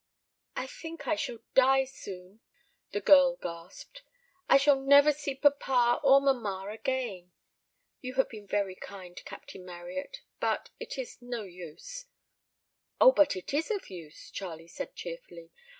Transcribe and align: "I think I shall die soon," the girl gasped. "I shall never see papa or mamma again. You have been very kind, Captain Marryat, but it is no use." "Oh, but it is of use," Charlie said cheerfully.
"I 0.55 0.65
think 0.65 1.07
I 1.07 1.15
shall 1.15 1.37
die 1.53 1.85
soon," 1.85 2.39
the 2.91 3.01
girl 3.01 3.35
gasped. 3.35 4.01
"I 4.49 4.57
shall 4.57 4.79
never 4.79 5.13
see 5.13 5.35
papa 5.35 6.01
or 6.03 6.19
mamma 6.19 6.69
again. 6.71 7.33
You 8.01 8.15
have 8.15 8.27
been 8.27 8.47
very 8.47 8.73
kind, 8.73 9.21
Captain 9.25 9.63
Marryat, 9.63 10.21
but 10.39 10.71
it 10.79 10.97
is 10.97 11.21
no 11.21 11.43
use." 11.43 12.07
"Oh, 12.99 13.11
but 13.11 13.35
it 13.35 13.53
is 13.53 13.69
of 13.69 13.91
use," 13.91 14.31
Charlie 14.31 14.65
said 14.67 14.95
cheerfully. 14.95 15.51